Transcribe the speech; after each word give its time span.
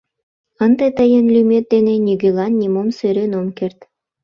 —Ынде 0.63 0.87
тыйын 0.97 1.25
лӱмет 1.33 1.65
дене 1.73 1.93
нигӧлан 2.05 2.53
нимом 2.61 2.89
сӧрен 2.97 3.31
ом 3.39 3.47
керт. 3.57 3.79